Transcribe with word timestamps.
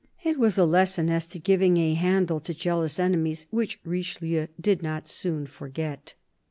It 0.23 0.39
was 0.39 0.57
a 0.57 0.65
lesson 0.65 1.11
as 1.11 1.27
to 1.27 1.37
giving 1.37 1.77
a 1.77 1.93
handle 1.93 2.39
to 2.39 2.55
jealous 2.55 2.97
enemies, 2.99 3.45
which 3.51 3.79
Richelieu 3.83 4.47
did 4.59 4.81
not 4.81 5.07
soon 5.07 5.45
forget. 5.45 6.15